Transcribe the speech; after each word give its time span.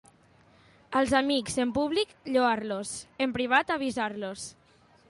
Als 0.99 1.13
amics, 1.19 1.59
en 1.65 1.75
públic, 1.75 2.17
lloar-los; 2.37 2.95
en 3.27 3.39
privat, 3.39 3.77
avisar-los. 3.79 4.53